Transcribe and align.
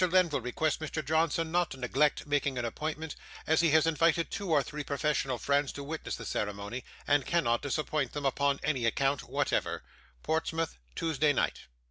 Lenville 0.01 0.41
requests 0.41 0.77
Mr. 0.77 1.05
Johnson 1.05 1.51
not 1.51 1.69
to 1.69 1.77
neglect 1.77 2.25
making 2.25 2.57
an 2.57 2.65
appointment, 2.65 3.15
as 3.45 3.61
he 3.61 3.69
has 3.69 3.85
invited 3.85 4.31
two 4.31 4.49
or 4.49 4.63
three 4.63 4.83
professional 4.83 5.37
friends 5.37 5.71
to 5.73 5.83
witness 5.83 6.15
the 6.15 6.25
ceremony, 6.25 6.83
and 7.05 7.23
cannot 7.27 7.61
disappoint 7.61 8.13
them 8.13 8.25
upon 8.25 8.59
any 8.63 8.87
account 8.87 9.21
whatever. 9.29 9.83
"PORTSMOUTH, 10.23 10.79
TUESDAY 10.95 11.33
NIGHT." 11.33 11.59